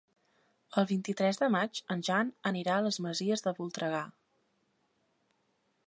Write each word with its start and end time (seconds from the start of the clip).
El 0.81 0.85
vint-i-tres 0.91 1.39
de 1.41 1.49
maig 1.55 1.81
en 1.95 2.01
Jan 2.09 2.31
anirà 2.53 2.79
a 2.79 2.85
les 2.87 2.99
Masies 3.07 3.47
de 3.49 3.55
Voltregà. 3.59 4.01